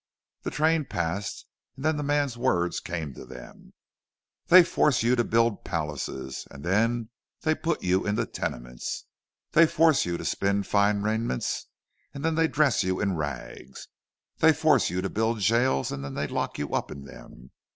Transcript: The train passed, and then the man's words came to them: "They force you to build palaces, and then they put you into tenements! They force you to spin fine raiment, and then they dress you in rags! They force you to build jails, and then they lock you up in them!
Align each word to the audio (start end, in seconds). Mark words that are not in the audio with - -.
The 0.41 0.49
train 0.49 0.85
passed, 0.85 1.45
and 1.75 1.85
then 1.85 1.95
the 1.97 2.01
man's 2.01 2.35
words 2.35 2.79
came 2.79 3.13
to 3.13 3.23
them: 3.23 3.73
"They 4.47 4.63
force 4.63 5.03
you 5.03 5.15
to 5.15 5.23
build 5.23 5.63
palaces, 5.63 6.47
and 6.49 6.63
then 6.63 7.11
they 7.41 7.53
put 7.53 7.83
you 7.83 8.07
into 8.07 8.25
tenements! 8.25 9.05
They 9.51 9.67
force 9.67 10.03
you 10.03 10.17
to 10.17 10.25
spin 10.25 10.63
fine 10.63 11.03
raiment, 11.03 11.45
and 12.15 12.25
then 12.25 12.33
they 12.33 12.47
dress 12.47 12.81
you 12.83 12.99
in 12.99 13.15
rags! 13.15 13.89
They 14.39 14.53
force 14.53 14.89
you 14.89 15.01
to 15.03 15.09
build 15.11 15.39
jails, 15.41 15.91
and 15.91 16.03
then 16.03 16.15
they 16.15 16.25
lock 16.25 16.57
you 16.57 16.73
up 16.73 16.89
in 16.89 17.03
them! 17.03 17.51